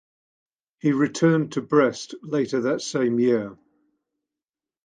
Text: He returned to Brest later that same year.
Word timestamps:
He 0.79 0.93
returned 0.93 1.51
to 1.51 1.61
Brest 1.61 2.15
later 2.23 2.61
that 2.61 2.81
same 2.81 3.19
year. 3.19 3.55